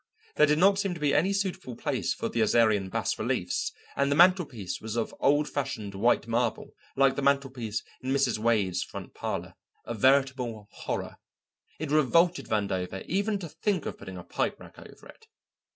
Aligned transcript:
There 0.35 0.47
did 0.47 0.57
not 0.57 0.79
seem 0.79 0.95
to 0.95 0.99
be 0.99 1.13
any 1.13 1.31
suitable 1.31 1.75
place 1.75 2.11
for 2.11 2.27
the 2.27 2.41
Assyrian 2.41 2.89
bas 2.89 3.19
reliefs, 3.19 3.71
and 3.95 4.11
the 4.11 4.15
mantelpiece 4.15 4.81
was 4.81 4.95
of 4.95 5.13
old 5.19 5.47
fashioned 5.47 5.93
white 5.93 6.25
marble 6.27 6.73
like 6.95 7.15
the 7.15 7.21
mantelpiece 7.21 7.83
in 8.01 8.09
Mrs. 8.09 8.39
Wade's 8.39 8.81
front 8.81 9.13
parlour, 9.13 9.53
a 9.85 9.93
veritable 9.93 10.67
horror. 10.71 11.17
It 11.77 11.91
revolted 11.91 12.47
Vandover 12.47 13.05
even 13.05 13.37
to 13.37 13.49
think 13.49 13.85
of 13.85 13.99
putting 13.99 14.17
a 14.17 14.23
pipe 14.23 14.59
rack 14.59 14.79
over 14.79 15.07
it. 15.07 15.27